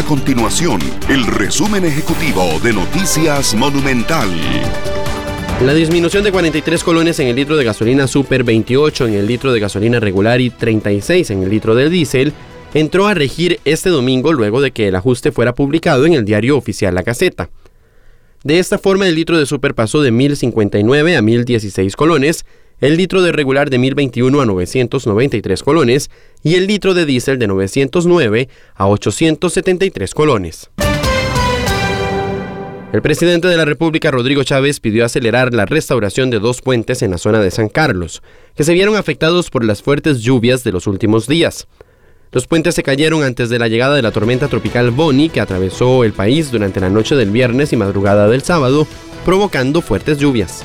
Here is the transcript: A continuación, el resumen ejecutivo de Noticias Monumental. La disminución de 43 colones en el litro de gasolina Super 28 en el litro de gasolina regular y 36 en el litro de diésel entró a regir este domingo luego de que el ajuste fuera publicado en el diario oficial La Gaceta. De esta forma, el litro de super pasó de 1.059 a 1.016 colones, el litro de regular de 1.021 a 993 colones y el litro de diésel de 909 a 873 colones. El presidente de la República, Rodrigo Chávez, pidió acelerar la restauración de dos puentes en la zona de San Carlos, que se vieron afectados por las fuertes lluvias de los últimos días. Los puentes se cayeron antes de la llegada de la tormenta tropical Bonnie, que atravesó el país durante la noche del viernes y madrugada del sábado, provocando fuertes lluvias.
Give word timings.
A 0.00 0.02
continuación, 0.02 0.80
el 1.10 1.26
resumen 1.26 1.84
ejecutivo 1.84 2.58
de 2.64 2.72
Noticias 2.72 3.54
Monumental. 3.54 4.30
La 5.62 5.74
disminución 5.74 6.24
de 6.24 6.32
43 6.32 6.82
colones 6.82 7.20
en 7.20 7.26
el 7.28 7.36
litro 7.36 7.54
de 7.58 7.64
gasolina 7.64 8.06
Super 8.06 8.42
28 8.42 9.08
en 9.08 9.12
el 9.12 9.26
litro 9.26 9.52
de 9.52 9.60
gasolina 9.60 10.00
regular 10.00 10.40
y 10.40 10.48
36 10.48 11.30
en 11.32 11.42
el 11.42 11.50
litro 11.50 11.74
de 11.74 11.90
diésel 11.90 12.32
entró 12.72 13.08
a 13.08 13.14
regir 13.14 13.60
este 13.66 13.90
domingo 13.90 14.32
luego 14.32 14.62
de 14.62 14.70
que 14.70 14.88
el 14.88 14.96
ajuste 14.96 15.32
fuera 15.32 15.54
publicado 15.54 16.06
en 16.06 16.14
el 16.14 16.24
diario 16.24 16.56
oficial 16.56 16.94
La 16.94 17.02
Gaceta. 17.02 17.50
De 18.42 18.58
esta 18.58 18.78
forma, 18.78 19.06
el 19.06 19.16
litro 19.16 19.38
de 19.38 19.44
super 19.44 19.74
pasó 19.74 20.00
de 20.00 20.10
1.059 20.10 21.14
a 21.14 21.20
1.016 21.20 21.94
colones, 21.94 22.46
el 22.80 22.96
litro 22.96 23.22
de 23.22 23.32
regular 23.32 23.70
de 23.70 23.78
1.021 23.78 24.42
a 24.42 24.46
993 24.46 25.62
colones 25.62 26.10
y 26.42 26.54
el 26.54 26.66
litro 26.66 26.94
de 26.94 27.06
diésel 27.06 27.38
de 27.38 27.46
909 27.46 28.48
a 28.74 28.88
873 28.88 30.14
colones. 30.14 30.70
El 32.92 33.02
presidente 33.02 33.46
de 33.46 33.56
la 33.56 33.64
República, 33.64 34.10
Rodrigo 34.10 34.42
Chávez, 34.42 34.80
pidió 34.80 35.04
acelerar 35.04 35.54
la 35.54 35.64
restauración 35.64 36.28
de 36.30 36.40
dos 36.40 36.60
puentes 36.60 37.02
en 37.02 37.12
la 37.12 37.18
zona 37.18 37.38
de 37.40 37.52
San 37.52 37.68
Carlos, 37.68 38.20
que 38.56 38.64
se 38.64 38.74
vieron 38.74 38.96
afectados 38.96 39.48
por 39.48 39.64
las 39.64 39.80
fuertes 39.80 40.22
lluvias 40.22 40.64
de 40.64 40.72
los 40.72 40.88
últimos 40.88 41.28
días. 41.28 41.68
Los 42.32 42.48
puentes 42.48 42.74
se 42.74 42.82
cayeron 42.82 43.22
antes 43.22 43.48
de 43.48 43.60
la 43.60 43.68
llegada 43.68 43.94
de 43.94 44.02
la 44.02 44.10
tormenta 44.10 44.48
tropical 44.48 44.90
Bonnie, 44.90 45.28
que 45.28 45.40
atravesó 45.40 46.02
el 46.02 46.12
país 46.12 46.50
durante 46.50 46.80
la 46.80 46.90
noche 46.90 47.14
del 47.14 47.30
viernes 47.30 47.72
y 47.72 47.76
madrugada 47.76 48.28
del 48.28 48.42
sábado, 48.42 48.88
provocando 49.24 49.82
fuertes 49.82 50.18
lluvias. 50.18 50.64